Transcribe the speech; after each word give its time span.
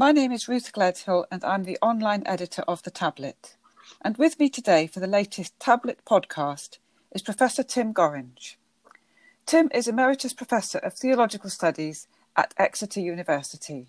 My 0.00 0.12
name 0.12 0.32
is 0.32 0.48
Ruth 0.48 0.72
Gledhill 0.72 1.26
and 1.30 1.44
I'm 1.44 1.64
the 1.64 1.76
online 1.82 2.22
editor 2.24 2.62
of 2.66 2.82
The 2.82 2.90
Tablet. 2.90 3.58
And 4.00 4.16
with 4.16 4.38
me 4.38 4.48
today 4.48 4.86
for 4.86 4.98
the 4.98 5.06
latest 5.06 5.60
Tablet 5.60 5.98
podcast 6.06 6.78
is 7.12 7.20
Professor 7.20 7.62
Tim 7.62 7.92
Gorringe. 7.92 8.56
Tim 9.44 9.68
is 9.74 9.86
Emeritus 9.86 10.32
Professor 10.32 10.78
of 10.78 10.94
Theological 10.94 11.50
Studies 11.50 12.08
at 12.34 12.54
Exeter 12.56 12.98
University. 12.98 13.88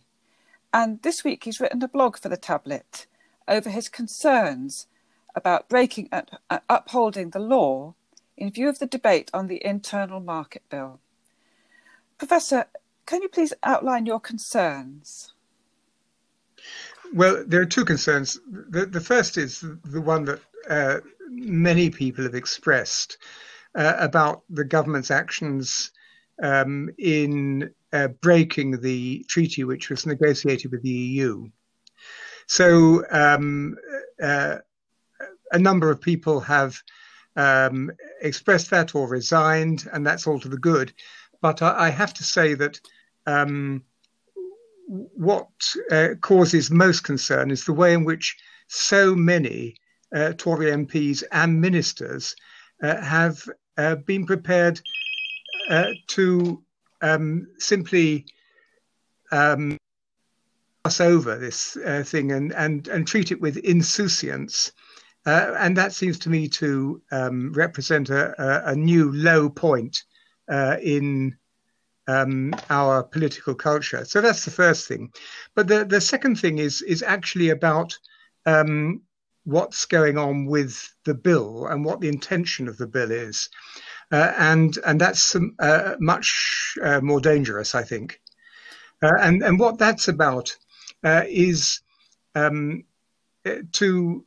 And 0.74 1.02
this 1.02 1.24
week 1.24 1.46
he's 1.46 1.61
written 1.61 1.82
a 1.82 1.88
blog 1.88 2.18
for 2.18 2.28
The 2.28 2.36
Tablet 2.36 3.07
over 3.48 3.70
his 3.70 3.88
concerns 3.88 4.88
about 5.34 5.70
breaking 5.70 6.09
and 6.12 6.30
uh, 6.50 6.59
upholding 6.68 7.30
the 7.30 7.39
law 7.39 7.96
in 8.36 8.52
view 8.52 8.68
of 8.68 8.80
the 8.80 8.86
debate 8.86 9.32
on 9.34 9.48
the 9.48 9.66
Internal 9.66 10.20
Market 10.20 10.64
Bill. 10.70 11.00
Professor, 12.18 12.66
can 13.05 13.21
you 13.21 13.30
please 13.30 13.54
outline 13.64 14.05
your 14.05 14.20
concerns? 14.20 15.32
Well, 17.14 17.43
there 17.46 17.61
are 17.61 17.65
two 17.65 17.86
concerns. 17.86 18.39
The, 18.50 18.86
the 18.86 19.01
first 19.01 19.38
is 19.38 19.64
the 19.83 20.01
one 20.01 20.25
that 20.25 20.39
uh, 20.70 21.00
many 21.29 21.89
people 21.89 22.24
have 22.24 22.36
expressed 22.36 23.18
uh, 23.75 23.96
about 23.97 24.43
the 24.50 24.64
government's 24.64 25.11
actions 25.11 25.92
um, 26.42 26.89
in 26.97 27.74
uh, 27.93 28.07
breaking 28.07 28.79
the 28.82 29.25
treaty 29.28 29.64
which 29.64 29.89
was 29.89 30.06
negotiated 30.06 30.71
with 30.71 30.82
the 30.84 30.89
EU. 30.89 31.50
So, 32.47 33.03
um, 33.12 33.75
uh, 34.22 34.58
a 35.52 35.59
number 35.59 35.92
of 35.92 36.02
people 36.02 36.39
have 36.39 36.81
um, 37.36 37.92
expressed 38.22 38.70
that 38.72 38.95
or 38.95 39.08
resigned, 39.08 39.88
and 39.92 40.06
that's 40.06 40.28
all 40.28 40.39
to 40.39 40.50
the 40.50 40.58
good. 40.58 40.94
But 41.42 41.62
I, 41.62 41.88
I 41.88 41.89
have 41.89 42.14
to 42.16 42.23
say 42.23 42.53
that 42.56 42.80
um, 43.25 43.84
what 44.91 45.47
uh, 45.89 46.09
causes 46.19 46.69
most 46.69 47.05
concern 47.05 47.50
is 47.50 47.63
the 47.63 47.72
way 47.73 47.94
in 47.94 48.03
which 48.03 48.38
so 48.67 49.16
many 49.16 49.75
uh, 50.14 50.33
Tory 50.33 50.70
MPs 50.72 51.23
and 51.31 51.61
ministers 51.61 52.36
uh, 52.83 53.00
have 53.02 53.48
uh, 53.78 53.95
been 53.95 54.25
prepared 54.25 54.81
uh, 55.70 55.92
to 56.08 56.61
um, 57.02 57.48
simply 57.58 58.25
um, 59.31 59.78
pass 60.83 61.00
over 61.00 61.38
this 61.38 61.78
uh, 61.78 62.03
thing 62.05 62.33
and, 62.33 62.52
and, 62.53 62.89
and 62.89 63.08
treat 63.08 63.31
it 63.31 63.39
with 63.39 63.58
insouciance. 63.58 64.73
and 65.26 65.78
that 65.78 65.94
seems 65.94 66.20
to 66.20 66.30
me 66.30 66.50
to 66.50 67.02
um, 67.14 67.53
represent 67.53 68.09
a, 68.09 68.33
a, 68.42 68.72
a 68.72 68.76
new 68.76 69.09
low 69.14 69.50
point 69.50 70.03
in 70.81 71.38
um, 72.08 72.54
our 72.70 73.04
political 73.04 73.56
culture. 73.56 74.06
So 74.06 74.22
that's 74.22 74.46
the 74.46 74.52
first 74.52 74.88
thing. 74.88 75.12
But 75.56 75.68
the, 75.68 75.86
the 75.86 76.02
second 76.02 76.40
thing 76.40 76.58
is 76.58 76.82
is 76.82 77.04
actually 77.04 77.50
about 77.50 77.98
um, 78.46 79.02
what's 79.44 79.86
going 79.86 80.18
on 80.18 80.46
with 80.46 80.94
the 81.06 81.14
bill 81.14 81.68
and 81.68 81.86
what 81.86 82.00
the 82.00 82.10
intention 82.10 82.68
of 82.68 82.78
the 82.78 82.88
bill 82.88 83.12
is, 83.12 83.50
uh, 84.12 84.34
and 84.38 84.78
and 84.86 85.00
that's 85.00 85.36
uh, 85.60 85.96
much 86.00 86.78
uh, 86.84 87.02
more 87.02 87.22
dangerous, 87.22 87.76
I 87.76 87.84
think. 87.84 88.20
Uh, 89.02 89.18
and 89.20 89.44
and 89.44 89.60
what 89.60 89.78
that's 89.78 90.08
about 90.08 90.56
uh, 91.04 91.24
is 91.28 91.82
um, 92.36 92.84
to 93.74 94.26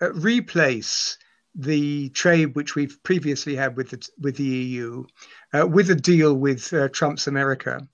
uh, 0.00 0.12
replace 0.12 1.18
the 1.54 2.08
trade 2.10 2.54
which 2.54 2.74
we've 2.74 3.00
previously 3.02 3.54
had 3.54 3.76
with 3.76 3.90
the, 3.90 4.08
with 4.20 4.36
the 4.36 4.44
EU, 4.44 5.04
uh, 5.52 5.66
with 5.66 5.90
a 5.90 5.94
deal 5.94 6.34
with 6.34 6.72
uh, 6.72 6.88
Trump's 6.88 7.26
America. 7.26 7.86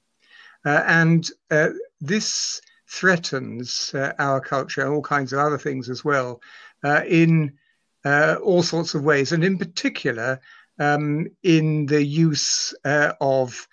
Uh, 0.65 0.83
and 0.87 1.31
uh, 1.51 1.69
this 2.01 2.61
threatens 2.89 3.93
uh, 3.95 4.13
our 4.19 4.41
culture 4.41 4.83
and 4.83 4.91
all 4.91 5.03
kinds 5.03 5.33
of 5.33 5.39
other 5.39 5.59
things 5.59 5.89
as 5.89 6.05
well 6.05 6.41
uh, 6.85 7.03
in 7.07 7.53
all 8.05 8.63
sorts 8.63 8.95
of 8.95 9.05
ways, 9.05 9.33
and 9.33 9.45
in 9.45 9.59
particular 9.59 10.41
um, 10.79 11.27
in 11.43 11.85
the 11.87 12.03
use 12.03 12.73
of 13.21 13.69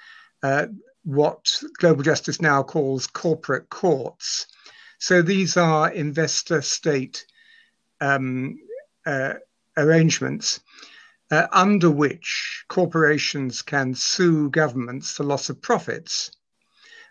what 1.03 1.63
Global 1.77 2.03
Justice 2.03 2.41
now 2.41 2.61
calls 2.61 3.07
corporate 3.07 3.69
courts. 3.69 4.47
So 4.99 5.21
these 5.21 5.55
are 5.55 5.89
investor 5.89 6.61
state 6.61 7.25
um, 8.01 8.59
arrangements 9.77 10.59
uh, 11.31 11.47
under 11.51 11.89
which 11.89 12.63
corporations 12.67 13.61
can 13.61 13.93
sue 13.93 14.49
governments 14.49 15.11
for 15.11 15.23
loss 15.23 15.49
of 15.49 15.61
profits. 15.61 16.31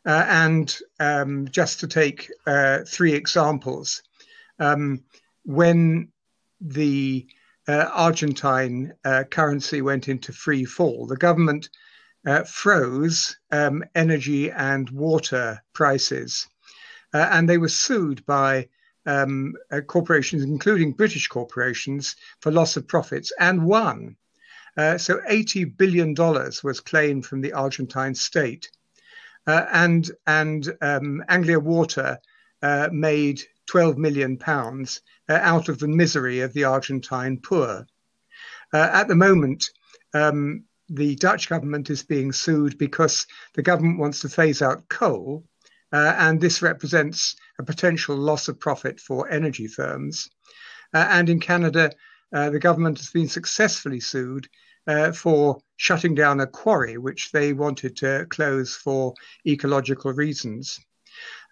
Uh, 0.05 0.25
and 0.29 0.79
um, 1.01 1.49
just 1.51 1.81
to 1.81 1.87
take 1.87 2.31
uh, 2.47 2.81
three 2.87 3.13
examples, 3.13 4.03
um, 4.59 5.03
when 5.45 6.09
the 6.61 7.27
uh, 7.69 7.91
Argentine 7.93 8.93
uh, 9.05 9.25
currency 9.25 9.83
went 9.83 10.09
into 10.09 10.33
free 10.33 10.65
fall, 10.65 11.07
the 11.07 11.17
government 11.17 11.69
uh, 12.25 12.45
froze 12.45 13.37
um, 13.51 13.85
energy 13.95 14.51
and 14.51 14.89
water 14.91 15.61
prices. 15.73 16.47
and 17.13 17.49
they 17.49 17.59
were 17.59 17.69
sued 17.69 18.25
by 18.27 18.69
um, 19.07 19.55
uh, 19.71 19.81
corporations, 19.81 20.43
including 20.43 20.93
British 20.93 21.29
corporations, 21.29 22.17
for 22.41 22.51
loss 22.53 22.77
of 22.77 22.87
profits 22.87 23.33
and 23.39 23.65
won. 23.65 24.17
Uh, 24.77 24.99
so 24.99 25.21
$80 25.29 25.77
billion 25.77 26.15
was 26.15 26.81
claimed 26.81 27.25
from 27.25 27.41
the 27.41 27.53
Argentine 27.53 28.15
state. 28.15 28.71
Uh, 29.47 29.65
and 29.73 30.11
and 30.27 30.77
um, 30.83 31.23
Anglian 31.29 31.65
Water 31.65 32.19
uh, 32.63 32.89
made 32.93 33.41
12 33.67 33.97
million 33.97 34.37
pounds 34.37 35.01
uh, 35.29 35.39
out 35.41 35.69
of 35.69 35.79
the 35.79 35.89
misery 35.89 36.41
of 36.41 36.53
the 36.53 36.65
Argentine 36.65 37.39
poor. 37.39 37.87
Uh, 38.73 38.91
at 38.93 39.09
the 39.09 39.15
moment, 39.15 39.71
um, 40.15 40.65
the 40.89 41.15
Dutch 41.17 41.49
government 41.49 41.91
is 41.91 42.03
being 42.03 42.33
sued 42.33 42.79
because 42.79 43.27
the 43.55 43.63
government 43.63 43.99
wants 43.99 44.21
to 44.21 44.29
phase 44.29 44.63
out 44.63 44.89
coal 44.89 45.45
uh, 45.97 46.15
and 46.19 46.43
this 46.43 46.61
represents 46.61 47.37
a 47.59 47.63
potential 47.63 48.15
loss 48.15 48.49
of 48.49 48.61
profit 48.61 49.01
for 49.01 49.31
energy 49.31 49.67
firms. 49.67 50.29
Uh, 50.93 51.07
and 51.09 51.31
in 51.31 51.41
Canada, 51.41 51.91
uh, 52.35 52.51
the 52.51 52.59
government 52.59 52.99
has 52.99 53.09
been 53.09 53.29
successfully 53.29 53.99
sued 53.99 54.47
uh, 54.87 55.11
for 55.11 55.59
shutting 55.77 56.15
down 56.15 56.41
a 56.41 56.47
quarry 56.47 56.99
which 56.99 57.33
they 57.33 57.55
wanted 57.55 57.97
to 57.97 58.27
close 58.29 58.77
for 58.77 59.15
ecological 59.47 60.13
reasons. 60.13 60.79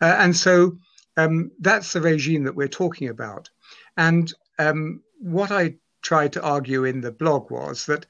Uh, 0.02 0.16
and 0.18 0.36
so 0.36 0.76
um, 1.16 1.50
that's 1.60 1.94
the 1.94 2.02
regime 2.02 2.44
that 2.44 2.54
we're 2.54 2.68
talking 2.68 3.08
about. 3.08 3.48
And 3.96 4.30
um, 4.58 5.02
what 5.20 5.52
I 5.52 5.76
tried 6.02 6.34
to 6.34 6.42
argue 6.42 6.84
in 6.84 7.00
the 7.00 7.12
blog 7.12 7.50
was 7.50 7.86
that 7.86 8.04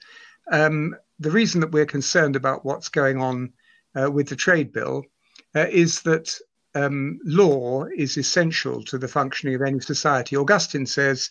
um, 0.51 0.97
the 1.21 1.31
reason 1.31 1.61
that 1.61 1.71
we're 1.71 1.87
concerned 1.87 2.35
about 2.35 2.65
what's 2.65 2.89
going 2.89 3.23
on 3.23 3.53
uh, 3.95 4.11
with 4.11 4.29
the 4.29 4.37
trade 4.37 4.73
bill 4.73 5.05
uh, 5.55 5.67
is 5.71 6.03
that 6.03 6.35
um, 6.75 7.19
law 7.25 7.85
is 7.97 8.17
essential 8.17 8.83
to 8.85 8.99
the 8.99 9.09
functioning 9.09 9.55
of 9.55 9.63
any 9.63 9.81
society. 9.81 10.37
Augustine 10.37 10.87
says 10.87 11.31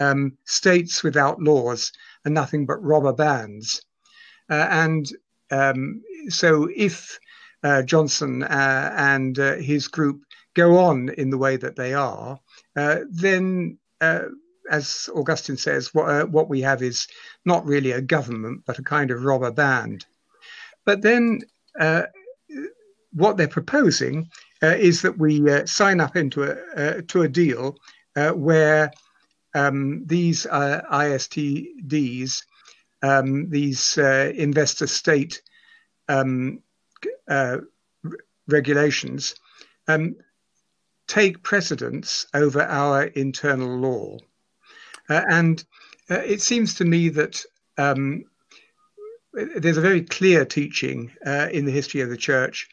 um, 0.00 0.36
states 0.44 1.02
without 1.02 1.40
laws 1.40 1.92
are 2.24 2.30
nothing 2.30 2.66
but 2.66 2.82
robber 2.82 3.12
bands. 3.12 3.82
Uh, 4.50 4.66
and 4.70 5.06
um, 5.50 6.02
so 6.28 6.68
if 6.74 7.18
uh, 7.62 7.82
Johnson 7.82 8.42
uh, 8.42 8.92
and 8.96 9.38
uh, 9.38 9.54
his 9.54 9.88
group 9.88 10.22
go 10.54 10.78
on 10.78 11.08
in 11.10 11.30
the 11.30 11.38
way 11.38 11.56
that 11.56 11.76
they 11.76 11.94
are, 11.94 12.38
uh, 12.76 12.98
then 13.10 13.78
as 14.70 15.08
Augustine 15.14 15.56
says, 15.56 15.94
what, 15.94 16.30
what 16.30 16.48
we 16.48 16.60
have 16.60 16.82
is 16.82 17.06
not 17.46 17.64
really 17.64 17.92
a 17.92 18.02
government, 18.02 18.62
but 18.66 18.78
a 18.78 18.82
kind 18.82 19.10
of 19.10 19.24
robber 19.24 19.50
band. 19.50 20.04
But 20.84 21.00
then 21.00 21.40
what 23.14 23.36
they're 23.36 23.48
proposing 23.48 24.28
uh, 24.62 24.74
is 24.76 25.02
that 25.02 25.18
we 25.18 25.50
uh, 25.50 25.64
sign 25.66 26.00
up 26.00 26.16
into 26.16 26.42
a 26.42 26.56
uh, 26.76 27.00
to 27.08 27.22
a 27.22 27.28
deal 27.28 27.76
uh, 28.16 28.30
where 28.30 28.90
um, 29.54 30.02
these 30.06 30.46
uh, 30.46 30.82
ISTDs, 30.92 32.42
um, 33.02 33.48
these 33.50 33.96
uh, 33.98 34.32
investor 34.34 34.86
state 34.86 35.42
um, 36.08 36.60
regulations, 38.48 39.36
um, 39.86 40.16
take 41.06 41.42
precedence 41.42 42.26
over 42.34 42.62
our 42.62 43.04
internal 43.04 43.76
law, 43.78 44.18
and 45.08 45.64
it 46.08 46.42
seems 46.42 46.74
to 46.74 46.84
me 46.84 47.08
that. 47.10 47.42
Um, 47.78 48.24
there's 49.56 49.76
a 49.76 49.80
very 49.80 50.00
clear 50.00 50.44
teaching 50.44 51.10
in 51.50 51.64
the 51.64 51.72
history 51.72 52.00
of 52.00 52.08
the 52.08 52.16
church 52.16 52.68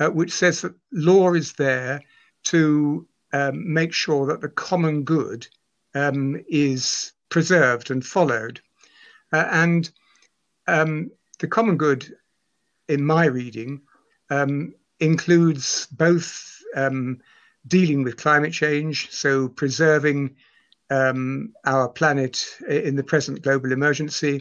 uh, 0.00 0.08
which 0.08 0.32
says 0.32 0.60
that 0.60 0.74
law 0.92 1.32
is 1.32 1.52
there 1.54 2.00
to 2.44 3.06
um, 3.32 3.72
make 3.72 3.92
sure 3.92 4.26
that 4.26 4.40
the 4.40 4.48
common 4.48 5.02
good 5.02 5.46
um, 5.94 6.42
is 6.48 7.12
preserved 7.28 7.90
and 7.90 8.04
followed. 8.04 8.60
Uh, 9.32 9.48
and 9.50 9.90
um, 10.66 11.10
the 11.40 11.48
common 11.48 11.76
good, 11.76 12.14
in 12.88 13.04
my 13.04 13.26
reading, 13.26 13.80
um, 14.30 14.74
includes 15.00 15.86
both 15.86 16.62
um, 16.74 17.18
dealing 17.66 18.04
with 18.04 18.16
climate 18.16 18.52
change, 18.52 19.10
so 19.10 19.48
preserving 19.48 20.36
um, 20.90 21.52
our 21.64 21.88
planet 21.88 22.46
in 22.68 22.94
the 22.94 23.02
present 23.02 23.42
global 23.42 23.72
emergency, 23.72 24.40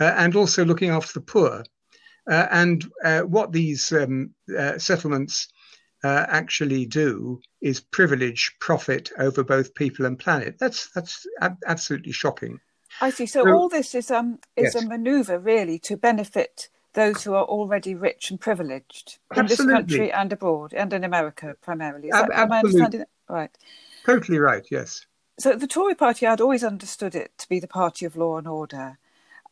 uh, 0.00 0.12
and 0.16 0.36
also 0.36 0.64
looking 0.64 0.90
after 0.90 1.14
the 1.14 1.24
poor. 1.24 1.64
Uh, 2.28 2.46
and 2.50 2.90
uh, 3.04 3.20
what 3.20 3.52
these 3.52 3.92
um, 3.92 4.30
uh, 4.58 4.78
settlements 4.78 5.48
uh, 6.04 6.26
actually 6.28 6.86
do 6.86 7.40
is 7.60 7.80
privilege 7.80 8.54
profit 8.60 9.10
over 9.18 9.44
both 9.44 9.74
people 9.74 10.06
and 10.06 10.18
planet. 10.18 10.56
That's 10.58 10.90
that's 10.90 11.26
ab- 11.40 11.58
absolutely 11.66 12.12
shocking. 12.12 12.60
I 13.00 13.10
see. 13.10 13.26
So, 13.26 13.44
so 13.44 13.52
all 13.52 13.68
this 13.68 13.94
is 13.94 14.10
um 14.10 14.38
is 14.56 14.74
yes. 14.74 14.84
a 14.84 14.88
manoeuvre 14.88 15.38
really 15.38 15.78
to 15.80 15.96
benefit 15.96 16.68
those 16.96 17.22
who 17.22 17.34
are 17.34 17.44
already 17.44 17.94
rich 17.94 18.30
and 18.30 18.40
privileged 18.40 19.18
in 19.34 19.40
Absolutely. 19.40 19.66
this 19.66 19.74
country 19.74 20.12
and 20.12 20.32
abroad 20.32 20.72
and 20.72 20.92
in 20.92 21.04
America 21.04 21.54
primarily. 21.60 22.08
Is 22.08 22.14
that, 22.14 22.30
am 22.32 22.50
I 22.50 22.58
understanding 22.58 23.00
that? 23.00 23.08
Right. 23.28 23.50
Totally 24.04 24.38
right, 24.38 24.66
yes. 24.70 25.04
So 25.38 25.54
the 25.54 25.66
Tory 25.66 25.94
party, 25.94 26.26
I'd 26.26 26.40
always 26.40 26.64
understood 26.64 27.14
it 27.14 27.32
to 27.38 27.48
be 27.48 27.60
the 27.60 27.68
party 27.68 28.06
of 28.06 28.16
law 28.16 28.38
and 28.38 28.48
order. 28.48 28.98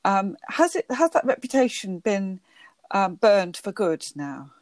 Um, 0.07 0.37
has 0.49 0.75
it 0.75 0.87
has 0.91 1.11
that 1.11 1.27
reputation 1.27 1.99
been 1.99 2.41
um, 2.91 3.17
burned 3.17 3.57
for 3.57 3.73
good 3.73 4.07
now? 4.15 4.53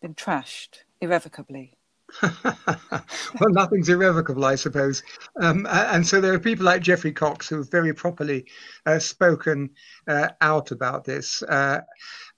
Been 0.00 0.14
trashed 0.14 0.84
irrevocably? 1.00 1.78
well, 2.22 3.50
nothing's 3.50 3.88
irrevocable, 3.88 4.44
I 4.44 4.54
suppose. 4.54 5.02
Um, 5.40 5.66
and 5.70 6.06
so 6.06 6.20
there 6.20 6.32
are 6.32 6.38
people 6.38 6.66
like 6.66 6.82
Geoffrey 6.82 7.12
Cox 7.12 7.48
who 7.48 7.58
have 7.58 7.70
very 7.70 7.94
properly 7.94 8.46
uh, 8.86 8.98
spoken 8.98 9.70
uh, 10.08 10.28
out 10.40 10.70
about 10.70 11.04
this. 11.04 11.42
Uh, 11.42 11.80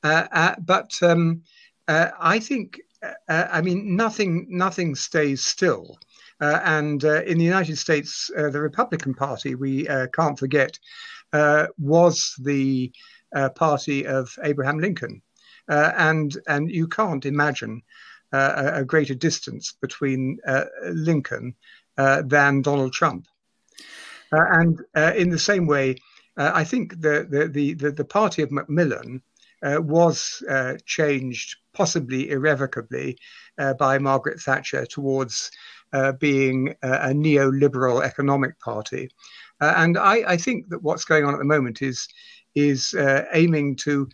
uh, 0.02 0.26
uh 0.32 0.54
but 0.60 0.92
um, 1.02 1.42
uh, 1.88 2.10
I 2.20 2.38
think, 2.38 2.80
I 3.28 3.60
mean, 3.60 3.96
nothing, 3.96 4.46
nothing 4.48 4.94
stays 4.94 5.44
still. 5.44 5.98
and 6.40 7.02
in 7.02 7.38
the 7.38 7.44
United 7.44 7.76
States, 7.78 8.30
the 8.34 8.60
Republican 8.60 9.14
Party, 9.14 9.54
we 9.54 9.86
can't 10.14 10.38
forget, 10.38 10.78
was 11.32 12.34
the 12.40 12.92
party 13.54 14.06
of 14.06 14.36
Abraham 14.42 14.78
Lincoln. 14.78 15.22
Uh, 15.68 15.92
and 15.96 16.38
and 16.48 16.70
you 16.70 16.88
can't 16.88 17.24
imagine 17.24 17.82
uh, 18.32 18.70
a 18.74 18.84
greater 18.84 19.14
distance 19.14 19.74
between 19.80 20.38
uh, 20.46 20.64
Lincoln 20.86 21.54
uh, 21.98 22.22
than 22.22 22.62
Donald 22.62 22.92
Trump. 22.92 23.26
Uh, 24.32 24.44
and 24.52 24.80
uh, 24.96 25.12
in 25.14 25.28
the 25.28 25.38
same 25.38 25.66
way, 25.66 25.96
I 26.38 26.64
think 26.64 26.98
the, 27.02 27.26
the, 27.28 27.74
the, 27.74 27.90
the, 27.90 28.04
party 28.06 28.40
of 28.40 28.50
Macmillan 28.50 29.20
was 29.62 30.42
changed, 30.86 31.56
possibly 31.74 32.30
irrevocably, 32.30 33.18
by 33.78 33.98
Margaret 33.98 34.40
Thatcher 34.40 34.86
towards 34.86 35.50
being 36.18 36.74
a 36.82 37.08
neoliberal 37.08 38.02
economic 38.02 38.58
party. 38.60 39.10
and 39.60 39.98
I, 39.98 40.24
I, 40.26 40.36
think 40.38 40.70
that 40.70 40.82
what's 40.82 41.04
going 41.04 41.26
on 41.26 41.34
at 41.34 41.38
the 41.38 41.44
moment 41.44 41.82
is 41.82 42.08
is 42.54 42.94
aiming 43.32 43.76
to 43.76 44.08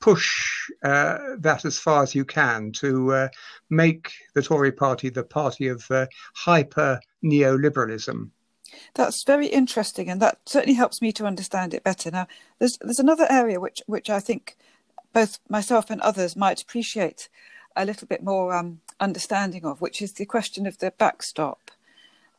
push 0.00 0.70
uh, 0.84 1.18
that 1.38 1.64
as 1.64 1.78
far 1.78 2.02
as 2.02 2.14
you 2.14 2.24
can 2.24 2.72
to 2.72 3.12
uh, 3.12 3.28
make 3.70 4.12
the 4.34 4.42
Tory 4.42 4.72
party 4.72 5.08
the 5.08 5.24
party 5.24 5.68
of 5.68 5.84
uh, 5.90 6.06
hyper 6.34 7.00
neoliberalism. 7.24 8.30
That's 8.94 9.24
very 9.24 9.46
interesting, 9.46 10.10
and 10.10 10.20
that 10.20 10.38
certainly 10.46 10.74
helps 10.74 11.00
me 11.00 11.12
to 11.12 11.26
understand 11.26 11.72
it 11.72 11.84
better. 11.84 12.10
Now, 12.10 12.26
there's 12.58 12.78
there's 12.80 12.98
another 12.98 13.26
area 13.30 13.60
which 13.60 13.82
which 13.86 14.10
I 14.10 14.20
think 14.20 14.56
both 15.12 15.38
myself 15.48 15.90
and 15.90 16.00
others 16.02 16.36
might 16.36 16.62
appreciate 16.62 17.28
a 17.74 17.84
little 17.84 18.06
bit 18.06 18.22
more 18.22 18.54
um, 18.54 18.80
understanding 19.00 19.64
of, 19.64 19.80
which 19.80 20.02
is 20.02 20.12
the 20.12 20.26
question 20.26 20.66
of 20.66 20.78
the 20.78 20.90
backstop 20.90 21.70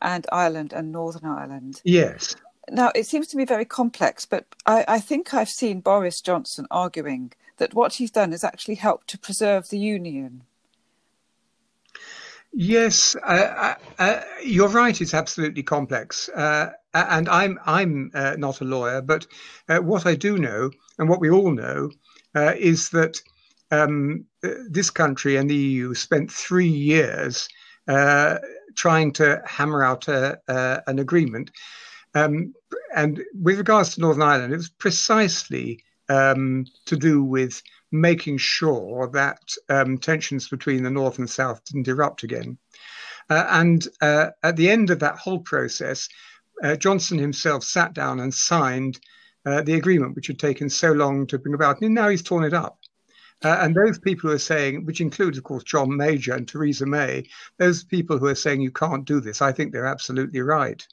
and 0.01 0.25
Ireland 0.31 0.73
and 0.73 0.91
Northern 0.91 1.25
Ireland. 1.25 1.81
Yes. 1.83 2.35
Now, 2.69 2.91
it 2.95 3.05
seems 3.05 3.27
to 3.27 3.37
be 3.37 3.45
very 3.45 3.65
complex, 3.65 4.25
but 4.25 4.45
I, 4.65 4.83
I 4.87 4.99
think 4.99 5.33
I've 5.33 5.49
seen 5.49 5.79
Boris 5.79 6.21
Johnson 6.21 6.67
arguing 6.69 7.31
that 7.57 7.73
what 7.73 7.93
he's 7.93 8.11
done 8.11 8.31
has 8.31 8.43
actually 8.43 8.75
helped 8.75 9.07
to 9.09 9.17
preserve 9.17 9.69
the 9.69 9.79
union. 9.79 10.43
Yes, 12.53 13.15
uh, 13.23 13.27
uh, 13.27 13.75
uh 13.99 14.21
you're 14.43 14.69
right. 14.69 14.99
It's 14.99 15.13
absolutely 15.13 15.63
complex, 15.63 16.29
uh, 16.29 16.71
and 16.93 17.29
I'm 17.29 17.59
I'm 17.65 18.09
uh, 18.13 18.35
not 18.37 18.61
a 18.61 18.65
lawyer, 18.65 19.01
but 19.01 19.27
uh, 19.69 19.79
what 19.79 20.05
I 20.05 20.15
do 20.15 20.37
know, 20.37 20.71
and 20.97 21.07
what 21.07 21.19
we 21.19 21.29
all 21.29 21.51
know, 21.51 21.91
is 22.35 22.89
that 22.89 23.21
um, 23.69 24.25
this 24.41 24.89
country 24.89 25.35
and 25.35 25.49
the 25.49 25.55
EU 25.55 25.93
spent 25.93 26.31
three 26.31 26.67
years 26.67 27.47
trying 28.75 29.11
to 29.13 29.41
hammer 29.45 29.83
out 29.83 30.07
a, 30.07 30.81
an 30.87 30.99
agreement. 30.99 31.51
Um, 32.17 32.53
and 32.95 33.23
with 33.39 33.57
regards 33.57 33.93
to 33.93 34.01
Northern 34.01 34.23
Ireland, 34.23 34.53
it 34.53 34.57
was 34.57 34.69
precisely 34.69 35.83
um, 36.09 36.65
to 36.85 36.95
do 36.95 37.23
with 37.23 37.61
making 37.91 38.37
sure 38.37 39.07
that 39.13 39.53
um, 39.69 39.97
tensions 39.97 40.49
between 40.49 40.83
the 40.83 40.89
North 40.89 41.19
and 41.19 41.29
South 41.29 41.63
didn't 41.65 41.87
erupt 41.87 42.23
again. 42.23 42.57
Uh, 43.29 43.45
and 43.49 43.87
uh, 44.01 44.29
at 44.43 44.55
the 44.55 44.69
end 44.69 44.89
of 44.89 44.99
that 44.99 45.17
whole 45.17 45.39
process, 45.39 46.09
uh, 46.63 46.75
Johnson 46.75 47.17
himself 47.17 47.63
sat 47.63 47.93
down 47.93 48.19
and 48.19 48.33
signed 48.33 48.99
uh, 49.45 49.61
the 49.61 49.75
agreement, 49.75 50.15
which 50.15 50.27
had 50.27 50.39
taken 50.39 50.69
so 50.69 50.91
long 50.91 51.27
to 51.27 51.37
bring 51.37 51.53
about. 51.53 51.81
And 51.81 51.93
now 51.93 52.09
he's 52.09 52.23
torn 52.23 52.45
it 52.45 52.53
up. 52.53 52.79
Uh, 53.43 53.57
and 53.61 53.75
those 53.75 53.99
people 53.99 54.29
who 54.29 54.35
are 54.35 54.39
saying, 54.39 54.85
which 54.85 55.01
includes, 55.01 55.37
of 55.37 55.43
course, 55.43 55.63
John 55.63 55.95
Major 55.95 56.33
and 56.33 56.47
Theresa 56.47 56.87
May, 56.87 57.29
those 57.57 57.83
people 57.83 58.17
who 58.17 58.25
are 58.25 58.35
saying 58.35 58.61
you 58.61 58.71
can't 58.71 59.05
do 59.05 59.19
this, 59.19 59.41
I 59.41 59.51
think 59.51 59.71
they're 59.71 59.85
absolutely 59.85 60.41
right. 60.41 60.85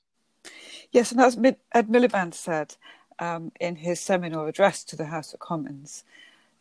Yes, 0.95 1.11
and 1.11 1.21
as 1.21 1.37
Ed 1.73 1.89
Miliband 1.89 2.35
said, 2.35 2.77
um, 3.19 3.51
in 3.59 3.75
his 3.75 3.99
seminal 3.99 4.47
address 4.47 4.85
to 4.85 4.97
the 4.97 5.07
House 5.07 5.35
of 5.35 5.41
Commons, 5.41 6.05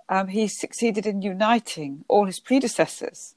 um, 0.09 0.27
he 0.27 0.47
succeeded 0.47 1.05
in 1.05 1.21
uniting 1.21 2.03
all 2.07 2.25
his 2.25 2.39
predecessors 2.39 3.35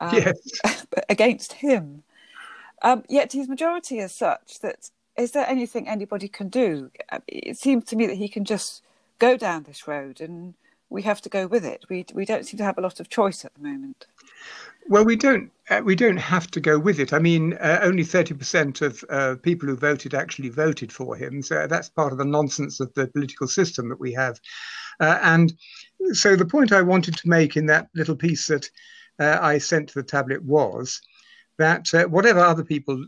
um, 0.00 0.14
yes. 0.14 0.84
against 1.08 1.54
him. 1.54 2.02
Um, 2.82 3.04
yet 3.08 3.32
his 3.32 3.48
majority 3.48 4.00
is 4.00 4.12
such 4.12 4.58
that 4.60 4.90
is 5.16 5.30
there 5.30 5.48
anything 5.48 5.86
anybody 5.86 6.26
can 6.26 6.48
do? 6.48 6.90
It 7.28 7.56
seems 7.56 7.84
to 7.84 7.96
me 7.96 8.06
that 8.06 8.16
he 8.16 8.28
can 8.28 8.44
just 8.44 8.82
go 9.20 9.36
down 9.36 9.62
this 9.62 9.86
road 9.86 10.20
and 10.20 10.54
we 10.90 11.02
have 11.02 11.20
to 11.20 11.28
go 11.28 11.46
with 11.46 11.64
it. 11.64 11.84
We 11.88 12.04
we 12.12 12.24
don't 12.24 12.44
seem 12.44 12.58
to 12.58 12.64
have 12.64 12.78
a 12.78 12.82
lot 12.82 12.98
of 12.98 13.08
choice 13.08 13.44
at 13.44 13.54
the 13.54 13.62
moment. 13.62 14.06
Well, 14.88 15.04
we 15.04 15.16
don't. 15.16 15.50
Uh, 15.70 15.80
we 15.84 15.94
don't 15.94 16.16
have 16.16 16.50
to 16.50 16.60
go 16.60 16.76
with 16.78 16.98
it. 16.98 17.12
I 17.12 17.18
mean, 17.20 17.54
uh, 17.54 17.78
only 17.82 18.04
thirty 18.04 18.34
percent 18.34 18.82
of 18.82 19.02
uh, 19.08 19.36
people 19.42 19.68
who 19.68 19.76
voted 19.76 20.12
actually 20.12 20.48
voted 20.48 20.92
for 20.92 21.16
him. 21.16 21.40
So 21.42 21.66
that's 21.66 21.88
part 21.88 22.12
of 22.12 22.18
the 22.18 22.24
nonsense 22.24 22.80
of 22.80 22.92
the 22.94 23.06
political 23.06 23.46
system 23.46 23.88
that 23.88 24.00
we 24.00 24.12
have. 24.12 24.40
Uh, 25.00 25.18
and 25.22 25.52
so 26.12 26.36
the 26.36 26.44
point 26.44 26.72
I 26.72 26.82
wanted 26.82 27.16
to 27.16 27.28
make 27.28 27.56
in 27.56 27.66
that 27.66 27.88
little 27.94 28.16
piece 28.16 28.48
that 28.48 28.68
uh, 29.20 29.38
I 29.40 29.58
sent 29.58 29.88
to 29.88 29.94
the 29.94 30.02
tablet 30.02 30.42
was 30.44 31.00
that 31.58 31.94
uh, 31.94 32.04
whatever 32.06 32.40
other 32.40 32.64
people 32.64 33.04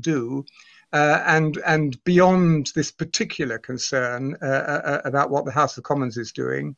do, 0.00 0.44
and 0.92 1.58
and 1.58 2.02
beyond 2.04 2.72
this 2.74 2.90
particular 2.90 3.58
concern 3.58 4.36
about 4.40 5.30
what 5.30 5.44
the 5.44 5.52
House 5.52 5.78
of 5.78 5.84
Commons 5.84 6.16
is 6.16 6.32
doing, 6.32 6.74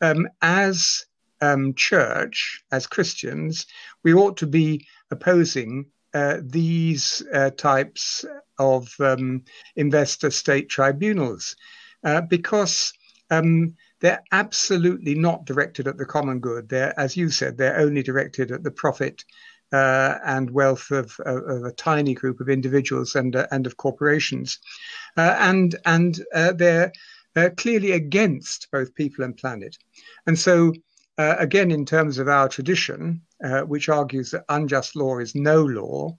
um, 0.00 0.28
as 0.42 1.06
um, 1.40 1.74
church, 1.74 2.62
as 2.72 2.86
Christians, 2.86 3.66
we 4.02 4.14
ought 4.14 4.36
to 4.38 4.46
be 4.46 4.86
opposing 5.10 5.86
uh, 6.14 6.38
these 6.42 7.22
uh, 7.32 7.50
types 7.50 8.24
of 8.58 8.94
um, 9.00 9.44
investor 9.76 10.30
state 10.30 10.68
tribunals 10.68 11.54
uh, 12.04 12.20
because 12.22 12.92
um, 13.30 13.74
they're 14.00 14.22
absolutely 14.32 15.14
not 15.14 15.44
directed 15.44 15.86
at 15.86 15.98
the 15.98 16.06
common 16.06 16.40
good. 16.40 16.68
They're, 16.68 16.98
as 16.98 17.16
you 17.16 17.30
said, 17.30 17.56
they're 17.56 17.78
only 17.78 18.02
directed 18.02 18.50
at 18.50 18.62
the 18.62 18.70
profit 18.70 19.24
uh, 19.72 20.18
and 20.24 20.50
wealth 20.50 20.90
of, 20.90 21.18
of, 21.20 21.64
a 21.64 21.72
tiny 21.72 22.14
group 22.14 22.40
of 22.40 22.48
individuals 22.48 23.14
and 23.14 23.36
uh, 23.36 23.46
and 23.50 23.66
of 23.66 23.76
corporations, 23.76 24.58
uh, 25.18 25.36
and 25.38 25.76
and 25.84 26.20
they're 26.32 26.90
clearly 27.58 27.92
against 27.92 28.68
both 28.72 28.94
people 28.94 29.24
and 29.24 29.36
planet, 29.36 29.76
and 30.26 30.38
so 30.38 30.72
uh, 31.18 31.34
again, 31.38 31.70
in 31.70 31.84
terms 31.84 32.18
of 32.18 32.28
our 32.28 32.48
tradition, 32.48 33.20
uh, 33.44 33.62
which 33.62 33.88
argues 33.88 34.30
that 34.30 34.44
unjust 34.48 34.94
law 34.94 35.18
is 35.18 35.34
no 35.34 35.64
law, 35.64 36.16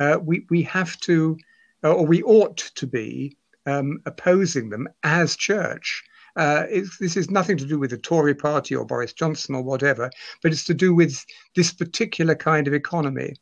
uh, 0.00 0.18
we, 0.20 0.44
we 0.50 0.62
have 0.62 0.98
to, 0.98 1.38
uh, 1.84 1.92
or 1.92 2.04
we 2.04 2.22
ought 2.24 2.56
to 2.56 2.86
be, 2.86 3.36
um, 3.66 4.00
opposing 4.06 4.68
them 4.68 4.88
as 5.04 5.36
church. 5.36 6.02
Uh, 6.34 6.64
this 6.98 7.16
is 7.16 7.30
nothing 7.30 7.56
to 7.56 7.66
do 7.66 7.78
with 7.78 7.90
the 7.90 7.98
Tory 7.98 8.34
party 8.34 8.74
or 8.74 8.84
Boris 8.84 9.12
Johnson 9.12 9.54
or 9.54 9.62
whatever, 9.62 10.10
but 10.42 10.50
it's 10.50 10.64
to 10.64 10.74
do 10.74 10.94
with 10.94 11.24
this 11.54 11.72
particular 11.72 12.34
kind 12.34 12.66
of 12.66 12.74
economy. 12.74 13.34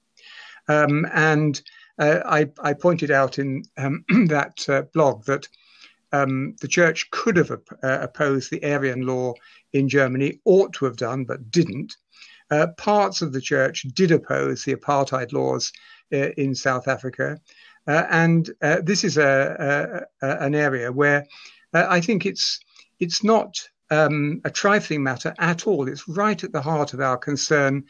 Um, 0.69 1.07
and 1.14 1.61
uh, 1.99 2.21
I, 2.26 2.50
I, 2.62 2.75
pointed 2.75 3.11
out 3.11 3.38
in 3.38 3.62
um, 3.78 4.04
that 4.26 4.90
blog 4.92 5.25
that 5.25 5.49
um, 6.12 6.57
the 6.61 6.69
church 6.69 7.11
could 7.11 7.37
have 7.37 7.50
op- 7.50 7.79
uh, 7.83 7.99
opposed 8.02 8.50
the 8.50 8.62
Aryan 8.64 9.07
law 9.07 9.35
in 9.73 9.88
Germany, 9.88 10.40
ought 10.45 10.73
to 10.75 10.85
have 10.85 10.97
done, 10.97 11.25
but 11.25 11.50
didn't. 11.50 11.97
uh, 12.50 12.69
parts 12.76 13.23
of 13.23 13.33
the 13.33 13.40
church 13.40 13.83
did 13.95 14.11
oppose 14.11 14.64
the 14.64 14.75
apartheid 14.75 15.33
laws 15.33 15.73
uh, 16.12 16.31
in 16.37 16.55
South 16.55 16.88
Africa. 16.88 17.38
Uh, 17.87 18.05
and 18.11 18.50
uh, 18.62 18.81
this 18.83 19.05
is 19.05 19.17
a, 19.17 20.07
a, 20.23 20.26
a, 20.26 20.43
an 20.43 20.55
area 20.55 20.93
where 20.93 21.26
uh, 21.73 21.87
I 21.88 22.00
think 22.00 22.26
it's 22.26 22.61
it's 22.99 23.25
not 23.25 23.57
um, 23.90 24.40
a 24.45 24.50
trifling 24.50 25.02
matter 25.02 25.35
at 25.38 25.67
all. 25.67 25.88
It's 25.88 26.07
right 26.07 26.43
at 26.45 26.52
the 26.52 26.61
heart 26.61 26.93
of 26.93 27.00
our 27.00 27.17
concern, 27.17 27.85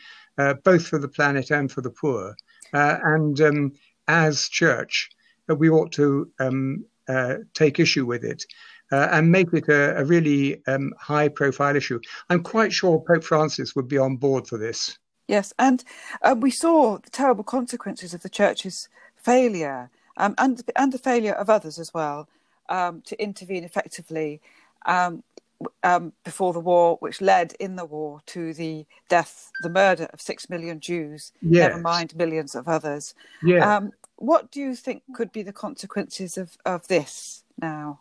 both 0.64 0.86
for 0.86 0.98
the 0.98 1.08
planet 1.08 1.50
and 1.50 1.70
for 1.70 1.80
the 1.82 1.90
poor. 1.90 2.36
And 2.72 3.40
um, 3.40 3.72
as 4.06 4.48
church, 4.48 5.10
we 5.48 5.68
ought 5.68 5.92
to 5.92 6.30
um, 6.38 6.84
take 7.54 7.78
issue 7.78 8.06
with 8.06 8.24
it. 8.24 8.44
and 8.90 9.30
make 9.30 9.52
it 9.52 9.68
a, 9.68 10.00
a 10.00 10.04
really 10.04 10.62
um, 10.66 10.92
high 10.98 11.28
profile 11.28 11.76
issue. 11.76 12.00
I'm 12.28 12.42
quite 12.42 12.72
sure 12.72 13.04
Pope 13.06 13.24
Francis 13.24 13.76
would 13.76 13.88
be 13.88 13.98
on 13.98 14.16
board 14.16 14.48
for 14.48 14.58
this. 14.58 14.98
Yes, 15.30 15.52
and 15.60 15.84
uh, 16.22 16.34
we 16.36 16.50
saw 16.50 16.98
the 16.98 17.10
terrible 17.10 17.44
consequences 17.44 18.12
of 18.14 18.22
the 18.22 18.28
church's 18.28 18.88
failure 19.14 19.88
um, 20.16 20.34
and, 20.38 20.60
and 20.74 20.92
the 20.92 20.98
failure 20.98 21.34
of 21.34 21.48
others 21.48 21.78
as 21.78 21.94
well 21.94 22.28
um, 22.68 23.00
to 23.02 23.22
intervene 23.22 23.62
effectively 23.62 24.40
um, 24.86 25.22
um, 25.84 26.12
before 26.24 26.52
the 26.52 26.58
war, 26.58 26.96
which 27.00 27.20
led 27.20 27.54
in 27.60 27.76
the 27.76 27.84
war 27.84 28.22
to 28.26 28.52
the 28.54 28.86
death, 29.08 29.52
the 29.62 29.68
murder 29.68 30.08
of 30.12 30.20
six 30.20 30.50
million 30.50 30.80
Jews, 30.80 31.32
yes. 31.42 31.68
never 31.68 31.80
mind 31.80 32.16
millions 32.16 32.56
of 32.56 32.66
others. 32.66 33.14
Yeah. 33.42 33.76
What 34.20 34.50
do 34.50 34.60
you 34.60 34.74
think 34.74 35.02
could 35.14 35.32
be 35.32 35.42
the 35.42 35.52
consequences 35.52 36.36
of, 36.36 36.56
of 36.66 36.86
this 36.88 37.42
now? 37.56 38.00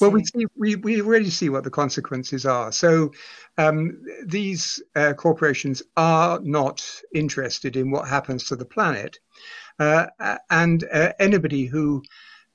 well, 0.00 0.10
we 0.10 0.24
see 0.24 0.46
we, 0.56 0.74
we 0.76 1.00
already 1.00 1.30
see 1.30 1.48
what 1.48 1.64
the 1.64 1.70
consequences 1.70 2.46
are. 2.46 2.72
So 2.72 3.12
um, 3.58 4.02
these 4.24 4.82
uh, 4.96 5.12
corporations 5.14 5.82
are 5.96 6.40
not 6.40 6.84
interested 7.14 7.76
in 7.76 7.90
what 7.90 8.08
happens 8.08 8.44
to 8.48 8.56
the 8.56 8.64
planet, 8.64 9.18
uh, 9.78 10.06
and 10.50 10.84
uh, 10.92 11.12
anybody 11.20 11.66
who 11.66 12.02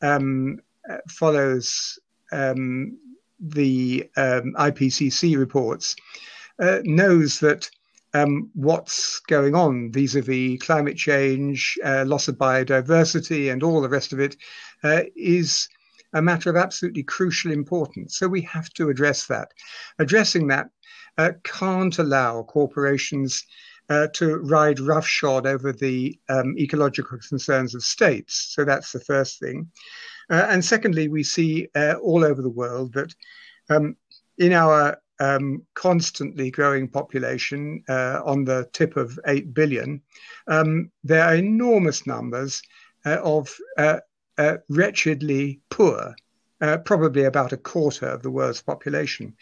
um, 0.01 0.59
uh, 0.89 0.97
follows 1.07 1.97
um, 2.33 2.97
the 3.39 4.09
um, 4.17 4.53
IPCC 4.57 5.37
reports 5.37 5.95
uh, 6.59 6.79
knows 6.83 7.39
that. 7.39 7.69
Um, 8.13 8.49
what's 8.53 9.19
going 9.21 9.55
on 9.55 9.91
vis-a-vis 9.91 10.59
climate 10.59 10.97
change, 10.97 11.77
uh, 11.83 12.03
loss 12.05 12.27
of 12.27 12.35
biodiversity, 12.35 13.51
and 13.51 13.63
all 13.63 13.81
the 13.81 13.89
rest 13.89 14.11
of 14.13 14.19
it 14.19 14.35
is 15.15 15.69
a 16.13 16.21
matter 16.21 16.49
of 16.49 16.57
absolutely 16.57 17.03
crucial 17.03 17.51
importance. 17.51 18.17
So 18.17 18.27
we 18.27 18.41
have 18.41 18.69
to 18.73 18.89
address 18.89 19.27
that. 19.27 19.49
Addressing 19.99 20.47
that 20.47 20.69
uh, 21.17 21.31
can't 21.43 21.97
allow 21.99 22.43
corporations 22.43 23.45
uh, 23.89 24.07
to 24.13 24.37
ride 24.37 24.79
roughshod 24.79 25.45
over 25.45 25.71
the 25.71 26.17
um, 26.29 26.55
ecological 26.57 27.17
concerns 27.27 27.75
of 27.75 27.83
states. 27.83 28.53
So 28.55 28.63
that's 28.63 28.91
the 28.91 29.01
first 29.01 29.39
thing. 29.39 29.69
Uh, 30.29 30.47
and 30.49 30.63
secondly, 30.63 31.07
we 31.09 31.23
see 31.23 31.67
uh, 31.75 31.95
all 32.01 32.23
over 32.23 32.41
the 32.41 32.49
world 32.49 32.93
that 32.93 33.13
um, 33.69 33.95
in 34.37 34.53
our 34.53 34.97
um, 35.21 35.61
constantly 35.75 36.49
growing 36.49 36.87
population 36.87 37.83
uh, 37.87 38.21
on 38.25 38.43
the 38.43 38.67
tip 38.73 38.97
of 38.97 39.19
8 39.27 39.53
billion, 39.53 40.01
um, 40.47 40.91
there 41.03 41.23
are 41.23 41.35
enormous 41.35 42.07
numbers 42.07 42.61
uh, 43.05 43.19
of 43.23 43.55
uh, 43.77 43.99
wretchedly 44.69 45.61
poor, 45.69 46.15
uh, 46.61 46.77
probably 46.79 47.25
about 47.25 47.53
a 47.53 47.57
quarter 47.57 48.07
of 48.07 48.23
the 48.23 48.31
world's 48.31 48.63
population. 48.63 49.35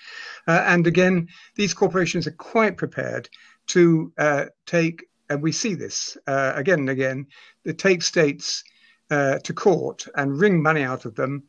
Uh, 0.47 0.63
and 0.67 0.85
again, 0.85 1.29
these 1.55 1.73
corporations 1.73 2.27
are 2.27 2.31
quite 2.31 2.75
prepared 2.75 3.29
to 3.67 4.11
uh, 4.17 4.45
take, 4.65 5.05
and 5.29 5.41
we 5.41 5.53
see 5.53 5.75
this 5.75 6.17
uh, 6.27 6.51
again 6.55 6.79
and 6.79 6.89
again, 6.89 7.25
they 7.63 7.71
take 7.71 8.01
states 8.01 8.65
uh, 9.11 9.39
to 9.39 9.53
court 9.53 10.07
and 10.15 10.39
wring 10.39 10.61
money 10.61 10.83
out 10.83 11.05
of 11.05 11.15
them 11.15 11.43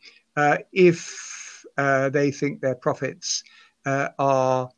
if 0.73 1.65
they 1.77 2.31
think 2.31 2.61
their 2.61 2.75
profits 2.75 3.43
are 3.87 4.71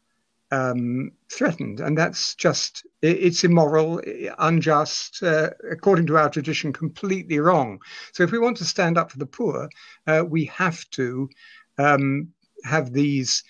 um, 0.53 1.13
threatened, 1.31 1.81
and 1.81 1.97
that's 1.97 2.35
just 2.35 2.87
it's 3.01 3.43
immoral, 3.43 4.01
unjust, 4.39 5.23
uh, 5.23 5.51
according 5.71 6.07
to 6.07 6.17
our 6.19 6.29
tradition, 6.29 6.73
completely 6.73 7.39
wrong. 7.39 7.81
So, 8.13 8.23
if 8.23 8.31
we 8.31 8.39
want 8.39 8.59
to 8.59 8.65
stand 8.65 8.99
up 8.99 9.11
for 9.11 9.19
the 9.19 9.27
poor, 9.27 9.69
uh, 10.07 10.25
we 10.29 10.45
have 10.47 10.89
to 10.91 11.31
um, 11.79 12.29
have 12.65 12.93
these 12.93 13.43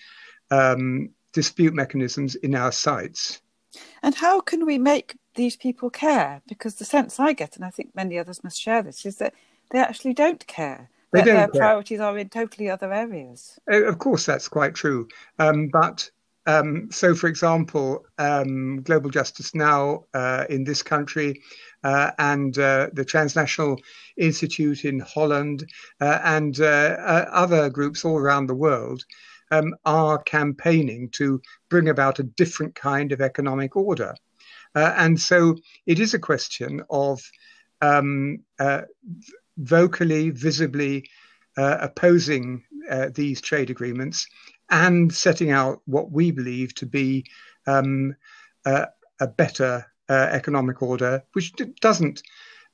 um, 0.49 1.09
dispute 1.33 1.73
mechanisms 1.73 2.35
in 2.35 2.55
our 2.55 2.71
sights. 2.71 3.41
And 4.01 4.15
how 4.15 4.39
can 4.39 4.65
we 4.65 4.77
make 4.77 5.17
these 5.35 5.57
people 5.57 5.89
care? 5.89 6.41
Because 6.47 6.75
the 6.75 6.85
sense 6.85 7.19
I 7.19 7.33
get, 7.33 7.55
and 7.55 7.65
I 7.65 7.69
think 7.69 7.95
many 7.95 8.17
others 8.17 8.43
must 8.43 8.61
share 8.61 8.81
this, 8.81 9.05
is 9.05 9.17
that 9.17 9.33
they 9.71 9.79
actually 9.79 10.13
don't 10.13 10.45
care. 10.47 10.89
They 11.13 11.23
don't 11.23 11.35
their 11.35 11.47
care. 11.47 11.61
priorities 11.61 11.99
are 11.99 12.17
in 12.17 12.29
totally 12.29 12.69
other 12.69 12.91
areas. 12.91 13.59
Uh, 13.71 13.83
of 13.83 13.99
course, 13.99 14.25
that's 14.25 14.47
quite 14.47 14.75
true. 14.75 15.07
Um, 15.39 15.67
but 15.67 16.09
um, 16.45 16.89
so, 16.91 17.15
for 17.15 17.27
example, 17.27 18.05
um, 18.17 18.81
Global 18.81 19.09
Justice 19.09 19.55
Now 19.55 20.05
uh, 20.13 20.45
in 20.49 20.63
this 20.63 20.81
country 20.81 21.41
uh, 21.83 22.11
and 22.17 22.57
uh, 22.57 22.89
the 22.93 23.05
Transnational 23.05 23.77
Institute 24.17 24.85
in 24.85 24.99
Holland 24.99 25.69
uh, 26.01 26.19
and 26.23 26.59
uh, 26.59 26.97
uh, 26.99 27.25
other 27.31 27.69
groups 27.69 28.03
all 28.03 28.17
around 28.17 28.47
the 28.47 28.55
world 28.55 29.03
um, 29.51 29.75
are 29.85 30.21
campaigning 30.23 31.09
to 31.11 31.41
bring 31.69 31.89
about 31.89 32.19
a 32.19 32.23
different 32.23 32.75
kind 32.75 33.11
of 33.11 33.21
economic 33.21 33.75
order. 33.75 34.15
and 34.75 35.19
so 35.19 35.55
it 35.85 35.99
is 35.99 36.13
a 36.13 36.19
question 36.19 36.81
of 36.89 37.21
um, 37.81 38.39
vocally, 39.57 40.29
visibly 40.29 41.09
opposing 41.57 42.63
these 43.13 43.39
trade 43.39 43.69
agreements 43.69 44.27
and 44.69 45.13
setting 45.13 45.51
out 45.51 45.81
what 45.85 46.11
we 46.11 46.31
believe 46.31 46.73
to 46.75 46.85
be 46.85 47.25
um, 47.67 48.15
uh, 48.65 48.87
a 49.19 49.27
better 49.27 49.85
uh, 50.09 50.27
economic 50.31 50.81
order, 50.81 51.23
which 51.33 51.53
doesn't 51.79 52.23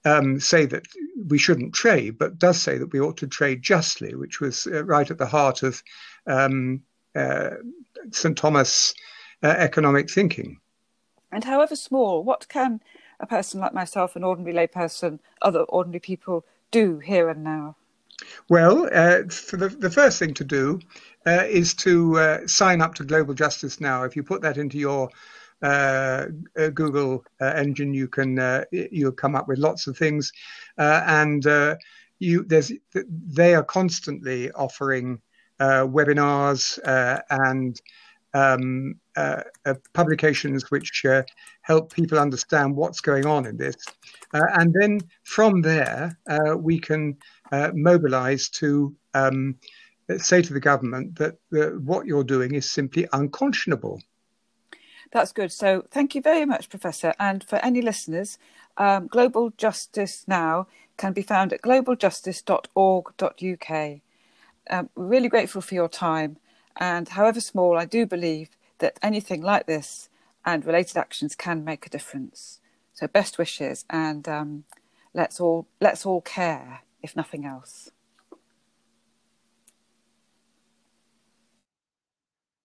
um, 0.06 0.40
say 0.40 0.66
that 0.66 0.86
we 1.28 1.38
shouldn't 1.38 1.74
trade, 1.74 2.18
but 2.18 2.40
does 2.40 2.62
say 2.62 2.78
that 2.78 2.94
we 2.94 3.00
ought 3.00 3.18
to 3.18 3.28
trade 3.28 3.62
justly, 3.62 4.16
which 4.16 4.40
was 4.40 4.68
uh, 4.68 4.84
right 4.86 5.12
at 5.12 5.18
the 5.18 5.26
heart 5.26 5.64
of 5.64 5.84
um, 6.26 6.82
uh, 7.16 7.52
St. 8.12 8.38
Thomas 8.38 8.94
uh, 9.44 9.48
economic 9.48 10.10
thinking. 10.10 10.60
And 11.32 11.44
however 11.44 11.76
small, 11.76 12.24
what 12.24 12.48
can 12.48 12.82
a 13.20 13.28
person 13.28 13.60
like 13.60 13.74
myself, 13.74 14.16
an 14.16 14.24
ordinary 14.24 14.56
layperson, 14.56 15.20
other 15.42 15.62
ordinary 15.64 16.00
people 16.00 16.46
do 16.72 17.00
here 17.00 17.30
and 17.30 17.44
now? 17.44 17.76
Well, 18.50 18.86
uh, 18.86 19.24
the, 19.24 19.76
the 19.78 19.90
first 19.90 20.20
thing 20.20 20.34
to 20.36 20.44
do 20.44 20.80
uh, 21.26 21.46
is 21.48 21.74
to 21.76 22.18
uh, 22.18 22.48
sign 22.48 22.82
up 22.82 22.96
to 22.96 23.04
Global 23.04 23.34
Justice 23.34 23.80
Now. 23.80 24.04
If 24.04 24.16
you 24.16 24.24
put 24.24 24.42
that 24.42 24.58
into 24.58 24.78
your 24.78 25.10
uh, 25.62 26.28
uh 26.58 26.70
Google 26.70 27.26
uh, 27.42 27.54
engine, 27.56 27.94
you 27.94 28.08
can 28.08 28.66
you'll 28.72 29.12
come 29.12 29.36
up 29.36 29.48
with 29.48 29.60
lots 29.60 29.88
of 29.88 29.98
things, 29.98 30.32
and 30.78 31.46
you 32.20 32.44
there's 32.44 32.72
they 32.94 33.56
are 33.56 33.64
constantly 33.64 34.52
offering 34.52 35.22
webinars 35.60 36.80
and 37.30 37.82
um, 38.34 38.96
publications 39.94 40.72
which 40.72 41.06
help 41.62 41.94
people 41.94 42.20
understand 42.20 42.76
what's 42.76 43.02
going 43.02 43.26
on 43.26 43.46
in 43.46 43.58
this, 43.58 43.76
and 44.34 44.74
then 44.80 45.00
from 45.24 45.62
there 45.62 46.18
we 46.58 46.80
can 46.80 47.18
mobilize 47.74 48.50
to 48.50 48.96
um, 49.14 49.56
say 50.18 50.42
to 50.42 50.54
the 50.54 50.60
government 50.60 51.18
that 51.18 51.36
what 51.82 52.06
you're 52.06 52.24
doing 52.24 52.56
is 52.56 52.70
simply 52.70 53.08
unconscionable. 53.14 54.02
That's 55.12 55.32
good. 55.32 55.52
So 55.52 55.86
thank 55.90 56.14
you 56.16 56.22
very 56.22 56.46
much, 56.46 56.70
Professor. 56.70 57.16
And 57.20 57.44
for 57.44 57.56
any 57.58 57.82
listeners, 57.82 58.38
um, 58.78 59.08
Global 59.08 59.50
Justice 59.58 60.24
Now 60.28 60.68
can 60.98 61.14
be 61.14 61.24
found 61.24 61.54
at 61.54 61.62
globaljustice.org.uk. 61.62 64.02
Um, 64.70 64.90
we're 64.96 65.06
really 65.06 65.30
grateful 65.30 65.62
for 65.62 65.74
your 65.74 65.90
time. 65.90 66.38
And 66.78 67.10
however 67.10 67.42
small, 67.42 67.76
I 67.78 67.86
do 67.86 68.06
believe 68.06 68.50
that 68.80 69.00
anything 69.02 69.42
like 69.42 69.66
this 69.66 70.10
and 70.46 70.66
related 70.66 70.98
actions 70.98 71.36
can 71.36 71.64
make 71.64 71.86
a 71.86 71.90
difference. 71.90 72.60
So 72.94 73.08
best 73.08 73.38
wishes 73.38 73.86
and 73.90 74.28
um, 74.28 74.64
let's 75.14 75.40
all 75.40 75.68
let's 75.80 76.06
all 76.06 76.22
care, 76.22 76.82
if 77.02 77.16
nothing 77.16 77.46
else. 77.46 77.92